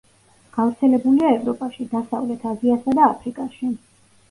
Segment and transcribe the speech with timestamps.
[0.53, 3.73] გავრცელებულია ევროპაში, დასავლეთ აზიასა და აფრიკაში.